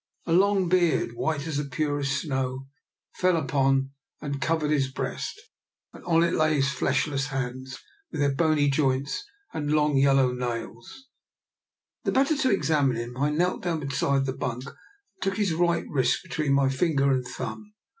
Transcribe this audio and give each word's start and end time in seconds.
A 0.25 0.33
long 0.33 0.67
beard, 0.67 1.13
white 1.13 1.45
as 1.45 1.57
the 1.57 1.63
purest 1.65 2.21
snow, 2.23 2.65
fell 3.17 3.37
upon, 3.37 3.91
and 4.19 4.41
covered 4.41 4.71
86 4.71 4.97
r>R. 4.97 5.03
NIKOLA'S 5.03 5.15
EXPERIMENT. 5.15 5.19
his 5.21 5.29
breast, 5.29 5.49
and 5.93 6.05
on 6.05 6.23
it 6.23 6.33
lay 6.35 6.55
his 6.55 6.71
fleshless 6.71 7.27
hands, 7.27 7.77
with 8.11 8.21
their 8.21 8.33
bony 8.33 8.67
joints 8.67 9.23
and 9.53 9.71
long 9.71 9.97
yellow 9.97 10.33
nails. 10.33 11.07
The 12.03 12.11
better 12.11 12.35
to 12.35 12.49
examine 12.51 12.95
him, 12.97 13.15
I 13.15 13.29
knelt 13.29 13.61
down 13.61 13.79
be 13.81 13.89
side 13.93 14.25
the 14.25 14.33
bunk 14.33 14.65
and 14.65 14.75
took 15.21 15.37
his 15.37 15.53
right 15.53 15.85
wrist 15.87 16.21
between 16.23 16.53
my 16.53 16.69
finger 16.69 17.11
and 17.11 17.23
thumb. 17.23 17.75